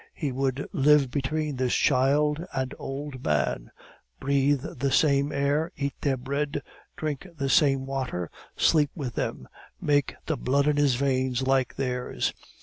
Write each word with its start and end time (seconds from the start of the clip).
He 0.15 0.31
would 0.31 0.67
live 0.73 1.11
between 1.11 1.57
this 1.57 1.75
child 1.75 2.43
and 2.53 2.73
old 2.79 3.23
man, 3.23 3.69
breathe 4.19 4.61
the 4.63 4.91
same 4.91 5.31
air; 5.31 5.71
eat 5.77 5.93
their 6.01 6.17
bread, 6.17 6.63
drink 6.97 7.27
the 7.37 7.49
same 7.49 7.85
water, 7.85 8.31
sleep 8.57 8.89
with 8.95 9.13
them, 9.13 9.47
make 9.79 10.15
the 10.25 10.37
blood 10.37 10.67
in 10.67 10.77
his 10.77 10.95
veins 10.95 11.45
like 11.45 11.75
theirs. 11.75 12.33